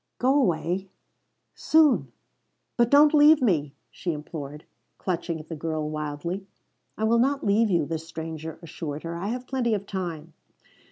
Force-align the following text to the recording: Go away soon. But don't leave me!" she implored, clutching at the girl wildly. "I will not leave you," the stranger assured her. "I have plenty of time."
Go 0.17 0.33
away 0.33 0.89
soon. 1.53 2.11
But 2.75 2.89
don't 2.89 3.13
leave 3.13 3.39
me!" 3.39 3.75
she 3.91 4.13
implored, 4.13 4.63
clutching 4.97 5.39
at 5.39 5.47
the 5.47 5.55
girl 5.55 5.87
wildly. 5.91 6.47
"I 6.97 7.03
will 7.03 7.19
not 7.19 7.45
leave 7.45 7.69
you," 7.69 7.85
the 7.85 7.99
stranger 7.99 8.57
assured 8.63 9.03
her. 9.03 9.15
"I 9.15 9.27
have 9.27 9.45
plenty 9.45 9.75
of 9.75 9.85
time." 9.85 10.33